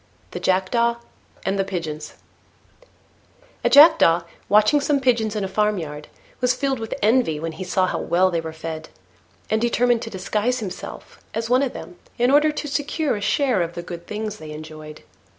[0.31, 0.97] THE JACKDAW
[1.45, 2.15] AND THE PIGEONS
[3.63, 6.07] A Jackdaw, watching some Pigeons in a farmyard,
[6.39, 8.89] was filled with envy when he saw how well they were fed,
[9.51, 13.61] and determined to disguise himself as one of them, in order to secure a share
[13.61, 15.03] of the good things they enjoyed.